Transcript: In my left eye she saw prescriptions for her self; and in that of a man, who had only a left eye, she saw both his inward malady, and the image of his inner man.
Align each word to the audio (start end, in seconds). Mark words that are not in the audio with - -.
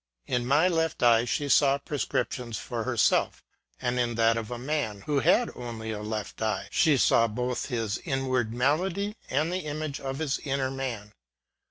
In 0.25 0.47
my 0.47 0.67
left 0.67 1.03
eye 1.03 1.25
she 1.25 1.47
saw 1.47 1.77
prescriptions 1.77 2.57
for 2.57 2.85
her 2.85 2.97
self; 2.97 3.43
and 3.79 3.99
in 3.99 4.15
that 4.15 4.35
of 4.35 4.49
a 4.49 4.57
man, 4.57 5.01
who 5.01 5.19
had 5.19 5.51
only 5.55 5.91
a 5.91 6.01
left 6.01 6.41
eye, 6.41 6.67
she 6.71 6.97
saw 6.97 7.27
both 7.27 7.67
his 7.67 7.99
inward 8.03 8.51
malady, 8.51 9.15
and 9.29 9.53
the 9.53 9.59
image 9.59 9.99
of 9.99 10.17
his 10.17 10.39
inner 10.39 10.71
man. 10.71 11.11